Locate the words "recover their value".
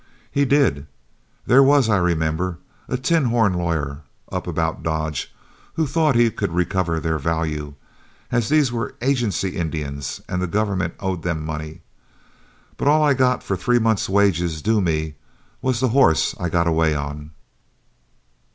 6.55-7.75